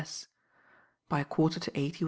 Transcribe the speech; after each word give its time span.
By. 1.09 1.23
quarter 1.23 1.59
to 1.59 1.69
eight 1.77 1.97
he 1.97 1.99
wa. 1.99 1.99